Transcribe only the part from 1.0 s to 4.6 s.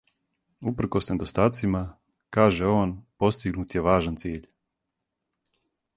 недостацима, каже он, постигнут је важан циљ.